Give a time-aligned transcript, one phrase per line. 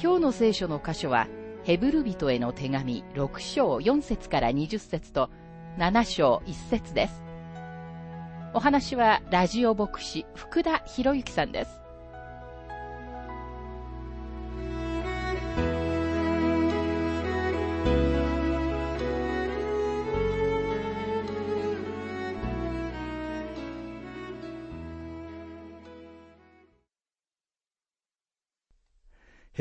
[0.00, 1.28] 今日の聖書の箇所は、
[1.64, 5.30] ヘブル人への手紙6章4節から20節と
[5.78, 7.22] 7章1節です。
[8.54, 11.81] お話はラジオ牧師福田博之さんです。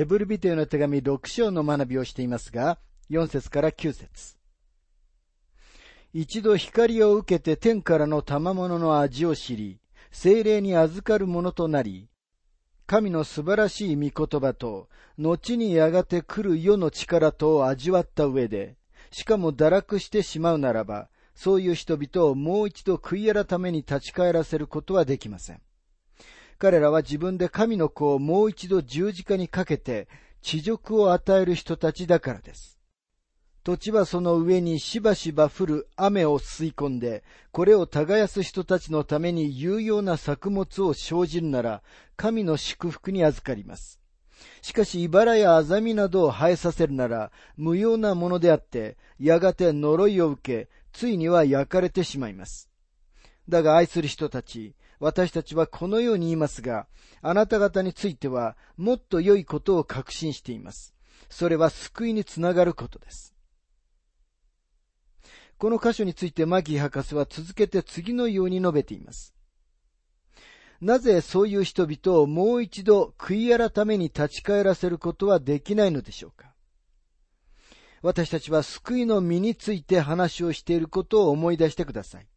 [0.01, 2.79] ヘブルビテへの手紙6章の学びをしていますが、
[3.11, 4.35] 4節から9節
[6.11, 9.79] 一度光を受けて天からの賜物の味を知り、
[10.11, 12.09] 精霊に預かるものとなり、
[12.87, 18.77] 神の素晴らしい御言葉と、後にやがて来る世の力とを味わった上で、
[19.11, 25.61] しかも堕落してしまうならば、そういう人々をもう一度悔い改めに立ち返らせることはできません。
[26.61, 30.07] 彼らは自分で神の子をもう一度十字架にかけて
[30.43, 32.77] 地辱を与える人たちだからです。
[33.63, 41.81] 土地はその上にしばしば降る雨を吸い込んで、これを耕す人たちのために有用な作物を生じるなら、
[42.15, 43.99] 神の祝福に預かります。
[44.61, 52.69] しかし、茨やアザミなどを生えさせるなら、無用なものであって、やがて呪いを受け、ついには焼かれてしまいます。
[53.49, 56.85] だが愛する人たち、私たちはこのように言いますが、
[57.23, 60.93] あなた方についてはもっと良いことを確信しています。
[61.27, 63.33] それは救いにつながることです。
[65.57, 69.33] この箇所についてマギー博士は続けて次のように述べています。
[70.81, 76.53] なぜそういう人々をもう一度悔い改めに立ち返らせることはできないのでしょうか
[78.03, 82.30] 私たちは救いの身について話をしていることを思い出してください。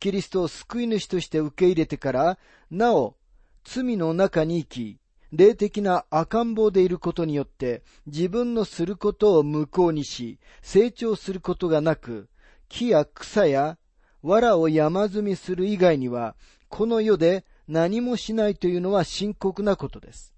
[0.00, 2.38] キリストを救い主として受け入れてから、
[2.70, 3.16] なお、
[3.64, 4.98] 罪の中に生き、
[5.32, 12.28] 霊的な赤ん坊でいることによって、自分のすることを無効にし、成長することがなく、
[12.68, 13.78] 木や草や
[14.22, 16.36] 藁を山積みする以外には、
[16.68, 20.34] この世で何もしないというのは深刻なことです。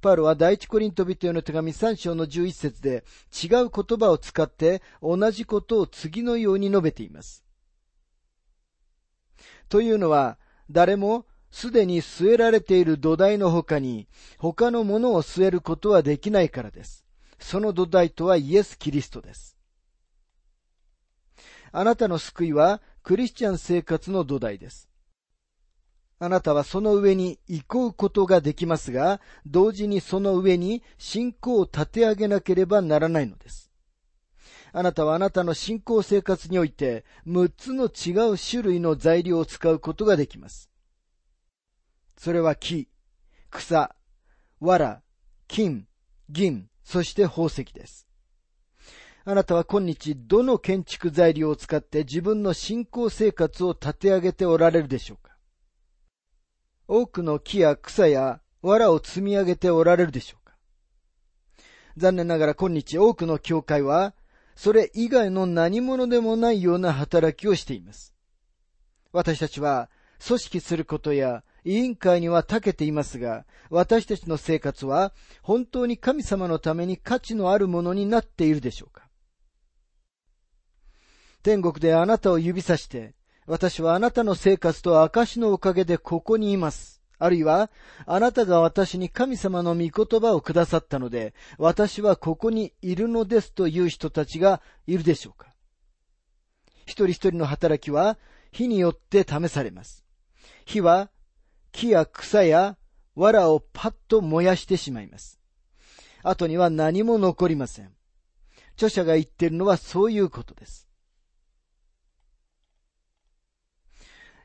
[0.00, 7.47] パウロは第一コリント人への手紙3章の11節で違う言葉を使って同じことを次のように述べています。
[9.68, 10.38] というのは、
[10.70, 14.06] 誰もすでに据えられている土台の他に
[14.38, 17.04] 他のものを据えることはできないからです。
[17.38, 19.56] その土台とはイエス・キリストです。
[21.72, 24.88] あなたの救いはクリスチャン生活の土台です。
[26.20, 33.67] あなたはその上に行こうことができますが、同時にその上に信仰を立て上げなければならないのです。
[34.78, 40.70] あなたはあなたの信仰生活において、6つの違う種類の材料を使うことができます。
[42.16, 42.86] それは木、
[43.50, 43.96] 草、
[44.60, 45.02] 藁、
[45.48, 45.88] 金、
[46.30, 48.06] 銀、そして宝石です。
[49.24, 55.36] あなたは今日どの建築材料を使って自分の信仰生活を立て上げておられるでしょうか
[56.86, 60.54] 多くの木や草や藁を積み上げておられるでしょうか
[61.96, 64.14] 残念ながら今日多くの教会は
[64.58, 68.12] それ以外の何者でもないような働きをしています。
[69.12, 69.88] 私たちは
[70.26, 75.12] 組織することや委員会には長けていますが、私たちの生活は
[75.42, 79.06] 本当に神様のために価値のあるものになっているでしょうか
[81.44, 83.14] 天国であなたを指さして、
[83.46, 86.97] 私はあなたの生活と証のおかげでここにいます。
[87.18, 87.70] あるいは、
[88.06, 95.52] あなたが私に神様の御言葉をくださったので、私はここにいるのですという人たちがいるでしょうか
[96.86, 98.18] 一人一人の働きは
[98.50, 100.04] 火によって試されます。
[100.64, 101.10] 火は
[101.72, 102.76] 木や草や
[103.14, 105.40] 藁をパッと燃やしてしまいます。
[106.22, 107.92] 後には何も残りません。
[108.74, 110.88] 著者が言っているのはそういうことです。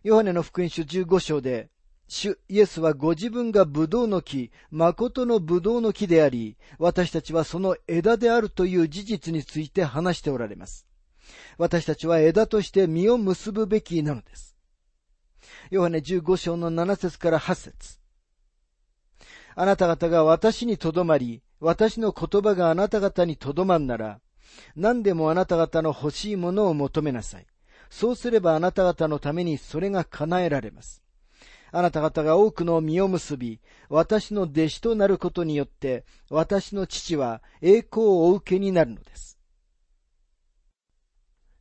[0.04, 1.70] ヨハネの福音書15章で、
[2.08, 10.86] 主イエスはご自分がブドウの木、誠のブドウの木であり、私たちはその枝であるという事実について話しておられます。
[11.58, 14.56] 私たちは枝として実を結ぶべきなのです。
[15.70, 18.00] ヨハネ15章の7節から8節
[19.56, 24.20] あなた方が私にとどまり、私の言葉があなた方にとどまんなら、
[24.76, 27.48] 何でもあなた方の欲しいものを求めなさい。
[27.90, 31.03] そうすればあなた方のためにそれが叶えられます。
[31.76, 33.60] あなた方が多くの実を結び、
[33.90, 39.40] 私の弟子となることによって、私の父は栄光をお受けになるのです。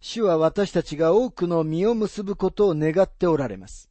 [0.01, 3.89] 主は私たちが多くの実を結ぶことを願っておられます。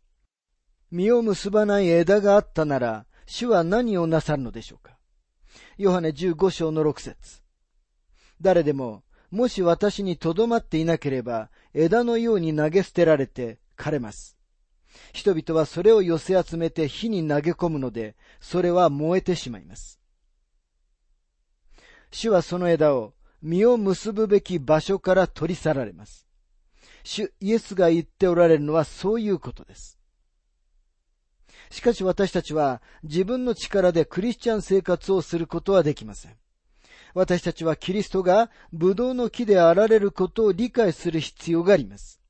[0.92, 5.00] 実を結ばない枝があったなら、主は何をなさるのでしょうか
[5.80, 7.42] ヨハネ15章の6節
[8.40, 9.02] 誰でも、
[9.32, 14.38] もし私にとどまっていなければ、枝のように投げ捨てられて枯れます。
[15.14, 20.00] 人々はそれを寄せ集めて火に投げ込むので、それは燃えてしまいます。
[22.12, 26.28] 主はその枝を実を結ぶべき場所から取り去られます。
[27.04, 29.98] 主イエスが言っておられるのはそういうことです。
[31.70, 36.36] しかし私たちは自分の力でクリスチャン生活をすることはできません。
[37.14, 42.21] 私たちはキリストがブドウの木であられることを理解する必要があります。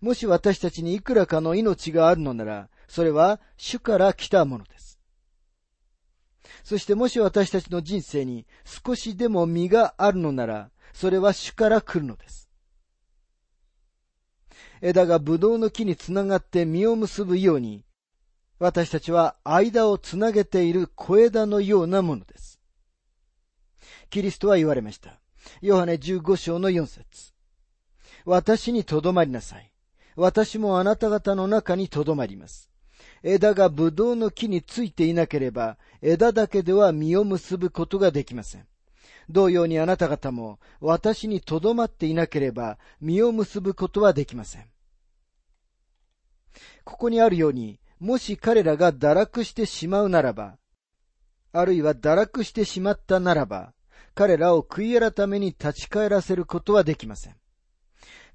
[0.00, 4.98] もし私たちにいくらかの命があるのなら、それは主から来たものです。
[6.64, 12.48] そしてもし私たちの人生に少しでも実があるのなら、それは主から来るのです。
[14.80, 17.84] 枝がブドウの木につながって実を結ぶように、
[18.58, 22.60] 私たちは間をつなげている小枝のようなものです。
[24.10, 25.20] キリストは言われました。
[25.60, 27.32] ヨハネ15章の4節
[28.28, 29.72] 私にとどまりなさい。
[30.14, 32.68] 私もあなた方の中にとどまります。
[33.22, 38.66] 枝がブドウの木についていなければ、枝だけでは実を結ぶことができません。
[39.30, 44.66] 同様にあなた方も私にとどまっていなければ実を結ぶことはできません。
[46.84, 50.58] ここにあるように、もし彼らが堕落してしまうならば、
[51.52, 53.72] あるいは堕落してしまったならば、
[54.14, 57.36] 彼らを悔い改めに立ち返らせることはできません。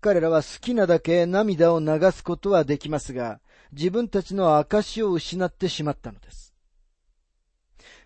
[0.04, 3.40] 彼らは好きなだけ涙を流すことはできますが、
[3.72, 6.54] 自分たちの証を失ってしまったのです。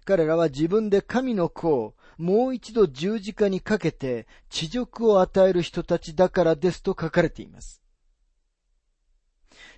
[0.05, 7.81] 彼らは自分で神の子をもう一度十字架にかけて地辱を与える人たちだからですと書かれています。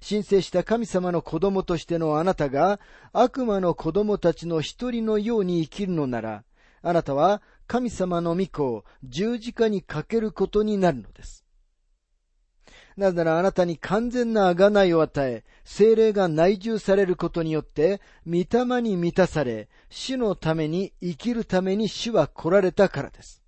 [0.01, 2.81] 申請した神様の子供としてのあなたが
[3.13, 6.43] 悪魔の子供たちの一人のように生きるのなら、
[6.81, 11.45] あなたは神様の御子を十字架にかけることになるのです。
[12.99, 23.41] なぜならあなたに完全な贖いを与え、精霊が内住されることによって、御霊に満たされ、主のために生きるために主は来られたからです。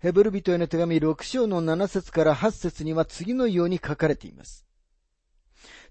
[0.00, 4.66] ヘブル人への手紙6章の7節から8節には次のように書かれています。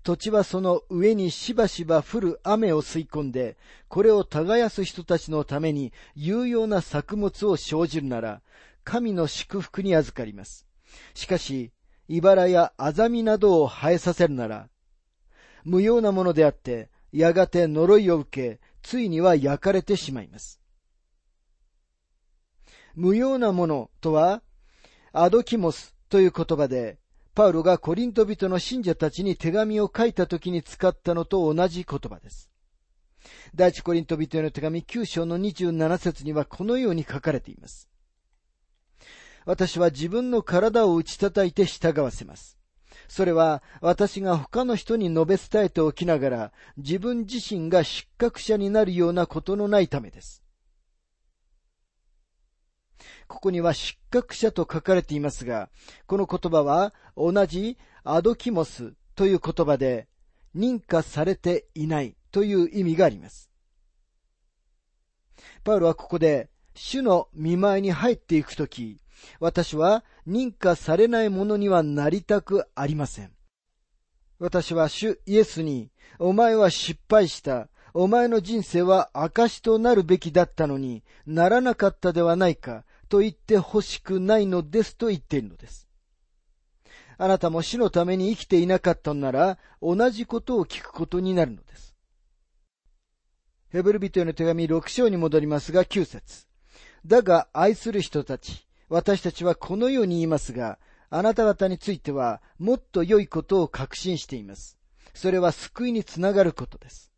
[0.03, 3.57] 土地はその上にしばしば降る雨を吸い込んで、
[3.87, 8.41] これを耕す人たちのために有用な作物を生じるなら、
[8.83, 10.66] 神の祝福に預かります。
[11.13, 11.71] しかし、
[12.07, 14.69] 茨やアザミなどを生えさせるなら、
[15.63, 20.61] 無用なものであって、やがて呪いを受け、ついには焼かれてしまいます。
[22.95, 24.41] 無用なものとは、
[25.11, 26.97] アドキモスという言葉で、
[27.35, 32.49] パウロがコリント人の信者たちに手紙を書いた時に使ったのと同じ言葉です。
[33.53, 37.89] 第一コリント人への手紙9章の27節にはこのように書かれています。
[39.47, 42.57] 私は自分の体を打ち叩いて従わせます。
[43.07, 50.43] それは私が他の人に述べ伝えておきながら自分自身が失格者になるようなことのないためです。
[53.29, 55.69] ここには失格者と書かれていますが、
[56.07, 60.09] この言葉は同じアドキモスという言葉で
[60.57, 63.49] 認可されていないという意味があります。
[65.63, 68.99] パウロはここで主の見舞いに入っていくとき、
[69.39, 73.31] 私は認可されないものにはなりたくありません。
[74.39, 77.69] 私は主イエスに、お前は失敗した。
[77.93, 85.87] お前の人生は証となるべきだったのにならなかったではないかと言って欲しくないのですと言っているのです。
[87.17, 91.95] あなたも死のために生きていなかったのなら同じことを聞くことになるのです。
[93.69, 96.45] ヘブル人への手紙6章に戻りますが9節
[97.05, 100.79] だが愛する人たち、私たちはこのように言いますが、
[101.09, 104.77] あなた方についてはもっと良いことを確信しています。
[105.13, 107.11] それは救いにつながることです。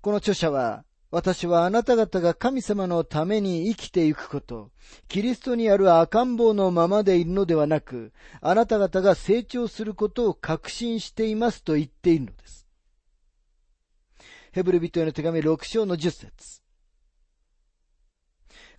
[0.00, 4.70] この著者は、私はあなた方が神様のために生きていくこと、
[5.08, 12.66] キリストにある赤ん坊のままでいるのではなく、あなた方が成長することを確信していますと言っているのです。
[14.52, 16.62] ヘブル人への手紙6章の10節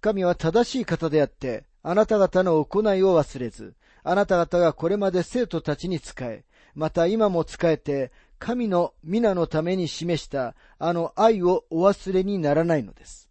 [0.02, 13.30] 神は正しい方であって、あなた方の行いを忘れず、あなた方がこれまで生徒たちに仕え、また今も仕えて、神の皆のために示したあの愛をお忘れにならないのです。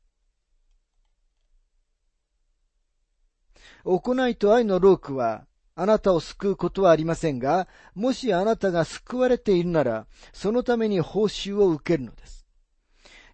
[3.84, 5.46] 行いと愛の労苦は、
[5.76, 12.46] あなたを救うことはありませんが、もしあなたが救われているなら、そのために報酬を受けるのです。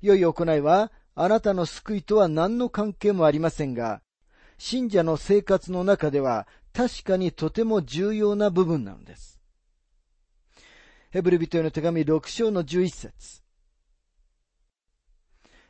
[0.03, 4.01] 良い行いは、あなたの救いとは何の関係もありませんが、
[4.59, 9.41] 信者の生活の中では確かにとても重要な部分なのです。
[11.11, 13.43] ヘブル人への手紙6章の11節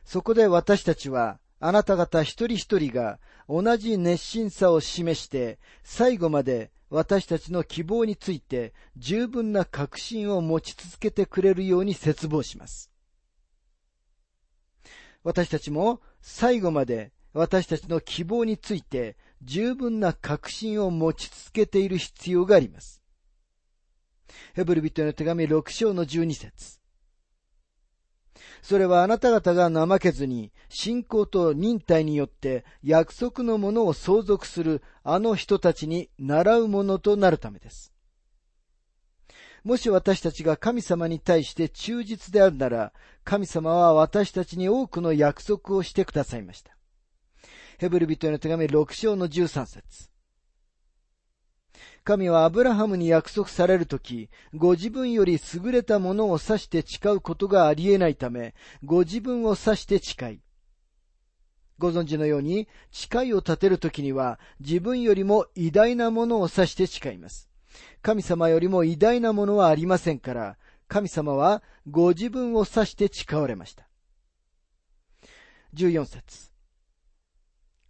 [0.05, 3.19] そこで私たちは、あなた方一人一人が
[3.49, 12.92] 同じ熱心さを示して、最後まで私たちの希望について十分な確信を持ち続けてくれるように切望します。
[15.23, 23.01] 私たちも最後まで私たちの希望について十分な確信を持ち続けている必要があります。
[24.53, 26.79] ヘブル人への手紙6章の12節
[28.61, 37.92] それはあなた方が怠けずに信仰と忍耐によって約束のものを相続するあの人たちに習うものとなるためです。
[39.63, 42.93] もし私たちが神様に対して忠実であるなら、
[43.23, 46.75] 神様は私たちに多くの約束をしてくださいました。
[47.77, 50.09] ヘブル人への手紙6章の13節
[52.03, 60.39] 神はアブラハムに約束されるとき、ご自分より優れたものを指して誓うことがありえないため、ご自分を指して誓い、
[61.77, 67.49] ご存知のように、誓いを立てるときには、自分よりも偉大なものを指して誓います。
[68.03, 70.57] 神様よりも偉大なものはありませんから、
[70.89, 73.87] 神様はご自分を指して誓われました。
[75.73, 76.51] 14節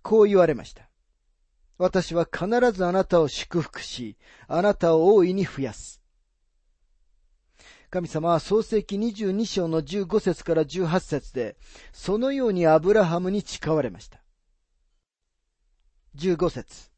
[0.04, 0.88] こう言われました。
[1.80, 4.16] 私は必ずあなたを祝福し、
[4.48, 6.00] あなたを大いに増やす。
[7.90, 11.58] 神様は創世記22章の15節から18節で、
[11.92, 14.22] そのようにアブラハムに誓われました。
[16.18, 16.92] 15節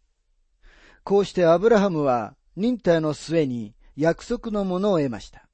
[1.05, 5.47] こうしてアブラハムは忍耐の末に約束のものを得ました。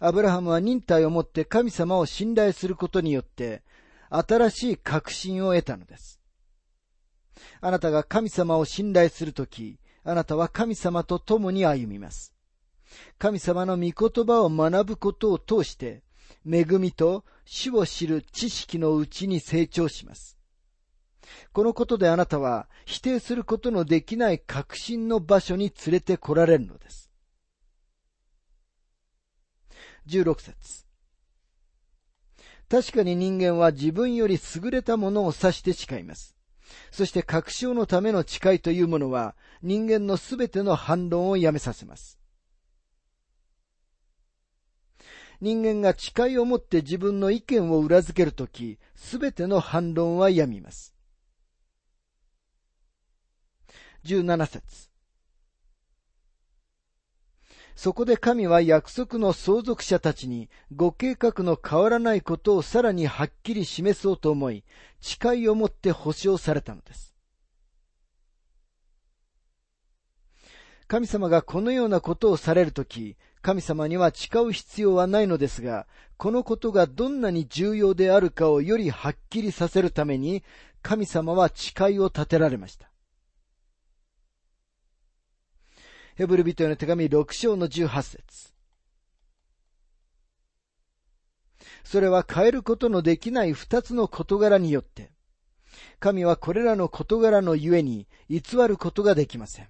[0.00, 3.62] アブラハムは忍耐をもって神様を信頼することによって、
[4.08, 6.20] 新しい確信を得たのです。
[7.60, 12.32] あなたが神様を信頼するとき、あなたは神様と共に歩みます。
[13.18, 16.02] 神様の御言葉を学ぶことを通して、
[16.50, 20.35] 恵みと死を知る知識のうちに成長します。
[21.52, 27.10] このことであなたは否定することのできない確信の場所に連れて来られるのです。
[30.06, 30.86] 16節
[32.68, 36.36] 確かに人間は自分より優れたものを指して誓います。
[36.90, 42.18] そして確証のための誓いというものは人間のすべての反論をやめさせます。
[45.40, 50.95] 人間が誓いをもって自分の意見を裏付けるとき、すべての反論はやみます。
[54.06, 54.90] 17節
[57.76, 64.64] そこで神は約束の相続者たちにご計画の変わらないことをさらにはっきり示そうと思い、
[65.00, 67.14] 誓いをもって保証されたのです。
[70.88, 75.86] 神様がこのようなことをされるとき、神様には誓う必要はないのですが、
[76.16, 80.42] このことがどんなに重要であるかをよりはっきりさせるために、
[80.80, 82.88] 神様は誓いを立てられました。
[86.16, 88.54] ヘブル人への手紙6章の18節
[91.84, 95.12] それは変えることのできない二つの事柄によって、
[96.00, 99.68] 神はこれらの事柄のゆえに偽ることができません。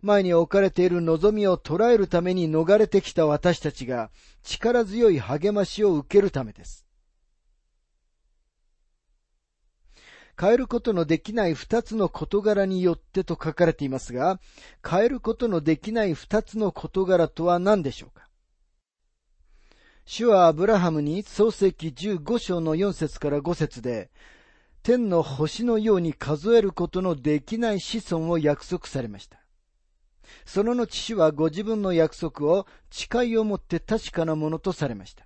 [0.00, 4.10] 前に置かれている望みを捉えるために逃れてきた私たちが
[4.42, 6.85] 力強い励ましを受けるためです。
[10.38, 14.38] 変えることのできない二つの事柄によってと書かれていますが、
[14.86, 18.28] 変えることのできない二つの事柄とは何でしょうか？
[20.04, 24.10] 主はアブラハムに創世記15章の4節から5節で、
[24.82, 29.40] 天の星のように数えることのできない子孫を約束されました。
[30.44, 35.25] その後主はご自分の約束を誓いをもって確かなものとされました。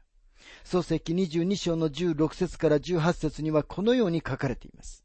[0.70, 5.04] 創世記22章の16節から18節にはこのように書かれています。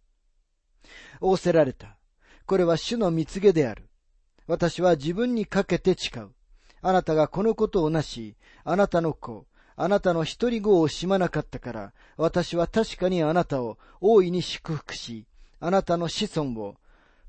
[1.20, 1.98] 仰せられた。
[2.46, 3.90] これは主の蜜げである。
[4.46, 6.30] 私は自分にかけて誓う。
[6.84, 15.26] あなたがこのことをなし、あなたの子、あなたの一人子を惜しまなかったから、私は確かにあなたを大いに祝福し、
[15.60, 16.76] あなたの子孫を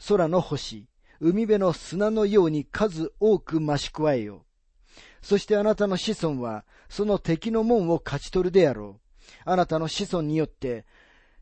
[0.09, 0.85] 空の星、
[1.21, 4.46] 海辺の砂のように数多く増し加えよう。
[5.26, 9.28] そしてあなたの子孫は、その敵の門を勝ち取るであろう。
[9.45, 10.87] あなたの子孫によって、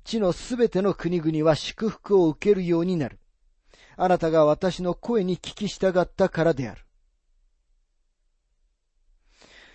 [0.05, 3.19] 地のすべての国々は祝福を受けるようになる。
[3.99, 6.81] あなたが私の声に聞き従ったからである。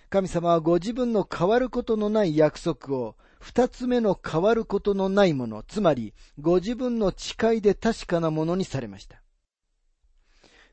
[0.09, 9.21] 神様はご自分の変わることのない約束を二つ目の変わることのないもの、つまりご自分の誓いで確かなものにされました。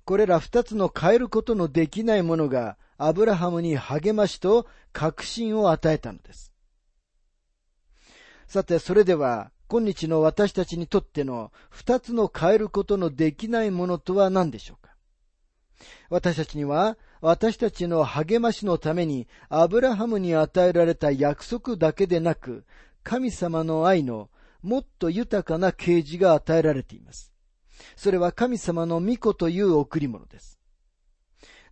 [0.07, 6.53] これら二つの変えることのできないものがアブラハムに励ましと確信を与えたのです。
[8.47, 14.95] さて、それでは、今日の私たちにとっての二つの変えることのできないものとは何でしょうか？
[16.09, 22.65] 私たちには、私たちの励ましのために、アブラハムに与えられた約束だけでなく、
[23.03, 24.31] 神様の愛の
[24.63, 27.33] もっと豊かな啓示が与えられています。
[27.97, 30.56] それは神様の御子という贈り物です。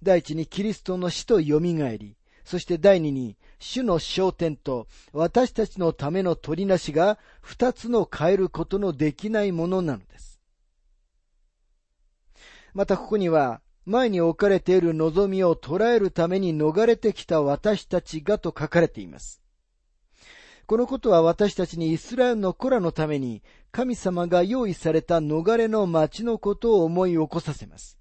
[0.04, 10.38] 第一にキリストの死と蘇り、そして第二に主の焦点と私たちのための取りなしが二つの変えることのできないものなのです。
[12.74, 19.40] またここには前に置かれている望みを捉えるために逃れてきた私たちがと書かれています。
[20.66, 27.98] このことは私たちにイスラエルの子らのために神様が用意された逃れの町のことを思い起こさせます。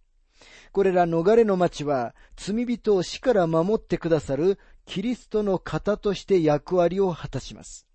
[0.73, 7.87] これら逃れの町は罪人を死から守ってくださるキリストの型として役割を果たします。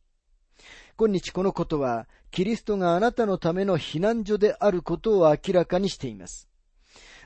[0.97, 6.49] 今日このことはキリストがあなたのための避難所であることを明らかにしています。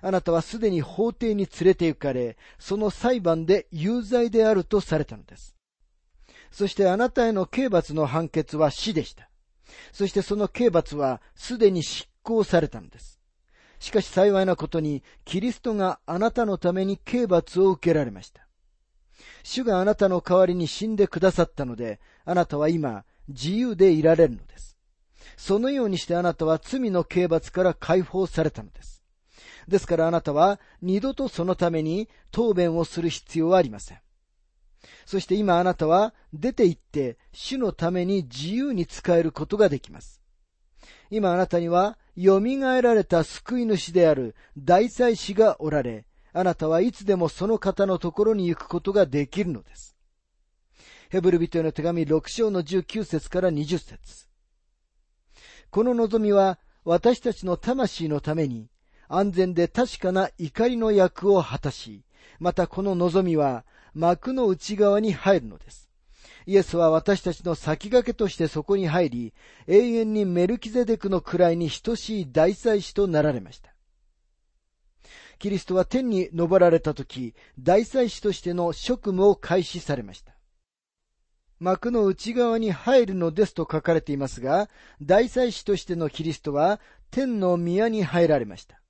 [0.00, 5.54] あなたはすでに法廷に連れて行かれ、その裁判で有罪であるとされたのです。
[6.50, 9.28] そしてあなたへの刑罰の判決は死でした。
[9.92, 13.21] そしてその刑罰はすでに執行されたのです。
[13.82, 18.46] しかし幸いなことに、キリストがあなたのために刑罰を受けられました。
[19.42, 24.78] 主があなたの代わりに死んでくださったので、あなたは今、自由でいられるのです。
[25.36, 29.02] そのようにしてあなたは罪の刑罰から解放されたのです。
[29.66, 33.98] ですからあなたは二度とそのために答弁をする必要はありません。
[35.06, 40.20] そして今あなたは出て行って主のために自由に使えることができます。
[41.10, 42.40] 今あなたには蘇
[42.82, 49.96] られた救い主である大祭司がおられ、あなたはいつでもその方のところに行くことができるのです。
[51.10, 54.28] ヘブル人への手紙6章の19節から20節
[55.70, 58.70] この望みは私たちの魂のために
[59.08, 62.04] 安全で確かな怒りの役を果たし、
[62.38, 65.91] またこの望みは幕の内側に入るのです。
[66.46, 69.34] イエスは私たちの先駆けとしてそこに入り、
[69.66, 73.72] 永遠にメルキゼデクの位に等しい大祭司となられました。
[75.38, 80.36] キリストは天に昇られた時、大祭司としての職務を開始されました。
[81.58, 84.68] 幕の内側に入るのですと書かれていますが、
[85.00, 88.80] 大祭司としてのキリストは天の宮に入られました。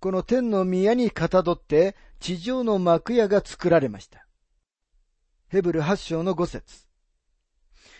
[0.00, 4.23] この天の宮にかたどって地上の幕屋が作られました。
[5.54, 6.88] ヘブル8章の5節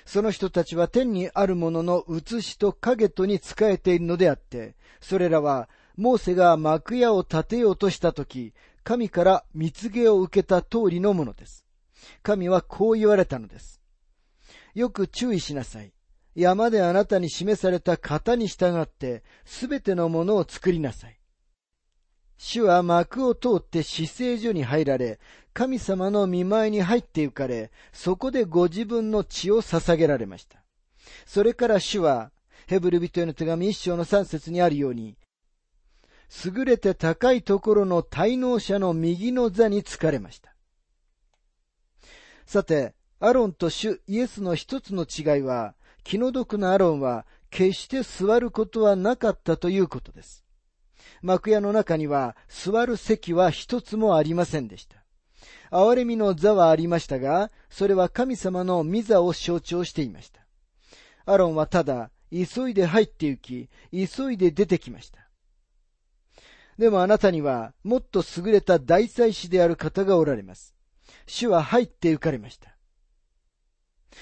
[0.05, 11.65] その人たちは天にあるものの写しと影とに仕えているのであって、それらは、モーセが幕屋を建てようとしたとき、神から蜜毛を受けた通りのものです。
[12.25, 13.81] 神はこう言われたのです。
[14.75, 15.93] よく注意しなさい。
[16.35, 21.21] 山であなたに示された型に従って、すべてのものを作りなさい。
[22.47, 25.19] 主は幕を通って死聖所に入られ、
[25.55, 30.63] 神様の見舞いに入って行かれ、そこでご自分の血を捧げられました。
[31.25, 32.33] それから主は、
[32.67, 35.17] ヘブル人への手紙一章の三節にあるように、
[36.45, 40.55] 優れて高いところの滞納者の右の座に疲れました。
[42.45, 50.44] さて、アロンと主イエスの一つの違いは、気の毒なアロンは決して座ることはなかったということです。
[51.23, 55.05] 幕屋の中には座る席は一つもありませんでした。
[55.71, 60.41] 憐れみの座はありましたが、それは神様の御座を象徴していました。
[61.27, 65.29] アロンはただ、急いで入って行き、急いで出てきました。
[66.79, 70.75] でもあなたには、もっと優れた大祭司である方がおられます。
[71.27, 72.77] 主は入って行かれました。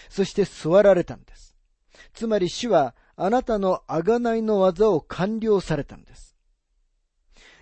[0.08, 1.56] そして座られたのです。
[2.14, 6.31] つまり主は、あなたの贖いの技を完了されたのです。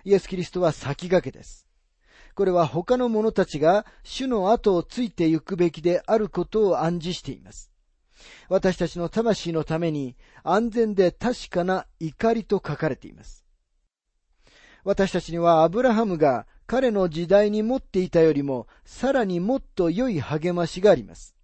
[0.03, 1.67] イエス・キリストは先駆けです。
[2.35, 7.71] これは他の者たちが主の後をついて行くべきであることを暗示しています。
[8.49, 13.45] 私たちの魂のために安全で確かな怒りと書かれています。
[14.83, 21.35] 私たちにはアブラハムが彼の時代に持っていたよりもさらにもっと良い励ましがあります。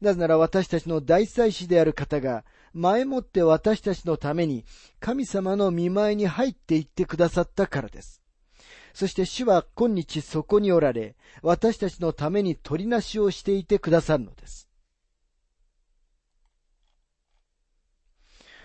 [0.00, 4.64] なぜなら私たちの大祭司である方が前もって私たちのために
[5.00, 8.22] 神様の見舞いに入っていってくださったからです。
[8.94, 14.68] そして主は今日そこにおられ、私たちのために取りなしをしていてくださるのです。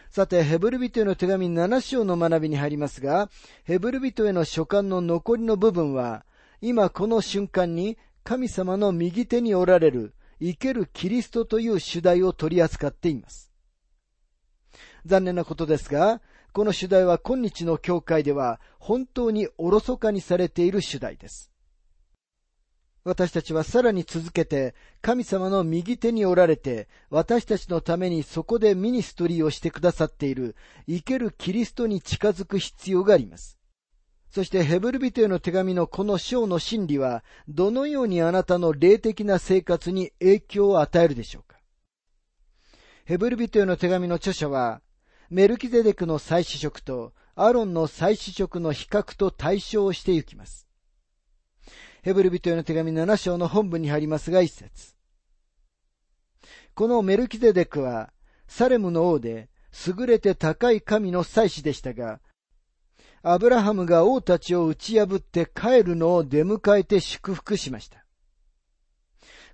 [0.10, 3.30] さて、ヘブル人への手紙7章の学びに入りますが、
[3.64, 6.26] ヘブル人への書簡の残りの部分は、
[6.62, 13.47] 今この瞬間に神様の右手におられる生けるキリストという主題を取り扱っています。
[15.08, 16.22] 残念なことですが、
[16.54, 21.52] この主題は今日の教会では本当におろそかにされている主題です。
[23.04, 33.58] 私たちはさらに続けて神様の右手におられて私たちのためにそこでミニストリーをしてくださっている生けるキリストに近づく必要があります。
[34.30, 41.58] そしてヘブル人への手紙のこの章の真理はどのようにあなたの霊的な生活に影響を与えるでしょうか
[43.06, 44.82] ヘブル人への手紙の著者は
[45.30, 50.68] メルキゼデクの祭司職とアロンの祭司職の比較と対象をしていきます。
[52.02, 54.96] ヘブル人への手紙7章の本文に入りますが一節。
[56.74, 58.14] このメルキゼデクは、
[58.48, 59.50] サレムの王で、
[59.86, 62.22] 優れて高い神の祭司でしたが、
[63.22, 68.06] アブラハムが王たちを打ち破って帰るのを出迎えて祝福しました。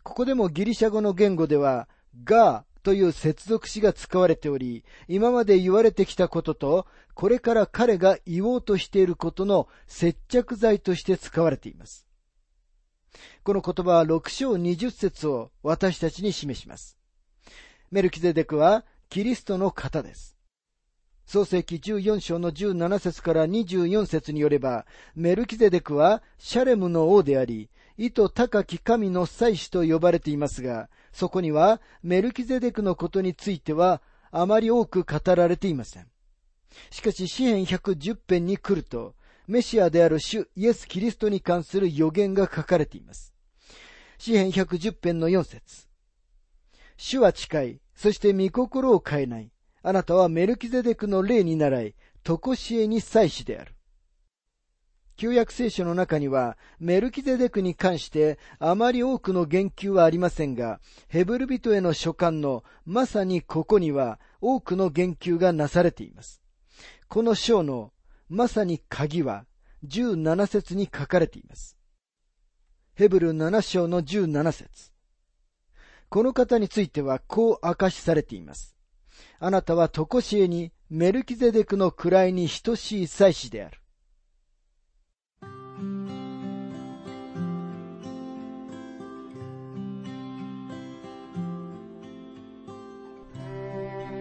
[0.04, 1.88] ここでもギリシャ語の言語では、
[2.24, 12.06] ガという接続詞が使われており、今まで言われてきたことと、これから彼が言おうとしていることの接着剤として使われています。
[13.43, 16.98] この言葉は6章20節を私たちに示します。
[17.89, 20.36] メルキゼデクはキリストの方です。
[21.26, 36.08] 創世記14章の17節から24節によれば、メルキゼデクはシャレムの王であり、意図高き神の祭司と呼ばれていますが、そこにはメルキゼデクのことについてはあまり多く語られていません。
[36.89, 43.34] しかし、詩篇110編に来ると、メシアである主イエス・キリストに関する予言が書かれています。
[44.17, 45.88] 詩篇110編の4節
[46.97, 49.52] 主は近い、そして御心を変えない。
[49.84, 53.73] あなたはメルキゼデクの霊に習い、とこしえに祭司である。
[55.15, 66.41] 旧約聖書の中には、メルキゼデクに関してあまり多くの言及はありませんが、ヘブル人への書簡のまさにここには多くの言及がなされています。
[67.08, 67.91] この章の
[68.28, 69.45] まさに鍵は
[69.88, 71.78] 17節に書かれています。
[72.95, 74.91] ヘブル7章の17節
[76.10, 78.76] この方についてはこう明かしされています。
[79.39, 83.83] あなたはとこしえにメルキゼデクの位に等しい祭司である。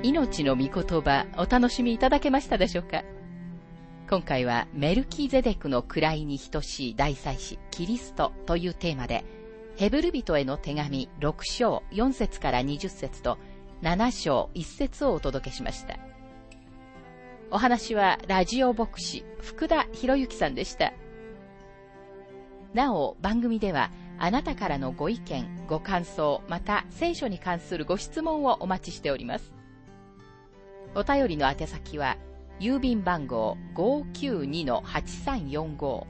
[0.05, 3.05] 命の御言葉お楽しみいただけましたでしょうか？
[4.11, 9.25] 今回はメルキーゼデクの位に等しい大祭司キリストというテーマで
[9.77, 13.39] ヘブル人への手紙6章4節から20節と
[13.83, 15.97] 7章1節をお届けしました。
[17.53, 20.93] お話はラジオ牧師福田博之さんでした。
[22.75, 29.53] なお番組ではあなたからのご意見ご感想また聖書に関するご質問をお待ちしております。
[30.95, 32.17] お便りの宛先は、
[32.61, 36.07] 郵便番号592-8345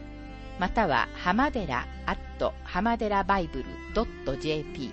[0.59, 3.65] または、浜寺アット浜寺バイブル
[4.39, 4.91] .jp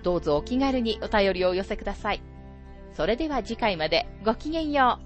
[0.03, 2.21] どうぞお気軽にお便りをお寄せください。
[2.95, 5.04] それでは次回までごきげんよう。